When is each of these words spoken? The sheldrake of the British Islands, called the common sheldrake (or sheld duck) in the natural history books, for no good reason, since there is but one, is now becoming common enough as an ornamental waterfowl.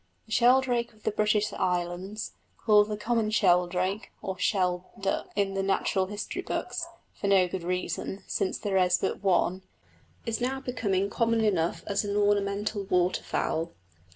The 0.25 0.31
sheldrake 0.31 0.93
of 0.93 1.03
the 1.03 1.11
British 1.11 1.53
Islands, 1.53 2.31
called 2.57 2.87
the 2.89 2.97
common 2.97 3.29
sheldrake 3.29 4.11
(or 4.23 4.35
sheld 4.37 4.83
duck) 4.99 5.27
in 5.35 5.53
the 5.53 5.61
natural 5.61 6.07
history 6.07 6.41
books, 6.41 6.87
for 7.13 7.27
no 7.27 7.47
good 7.47 7.61
reason, 7.61 8.23
since 8.25 8.57
there 8.57 8.77
is 8.77 8.97
but 8.97 9.21
one, 9.21 9.61
is 10.25 10.41
now 10.41 10.59
becoming 10.59 11.11
common 11.11 11.41
enough 11.43 11.83
as 11.85 12.03
an 12.03 12.15
ornamental 12.17 12.83
waterfowl. 12.85 13.73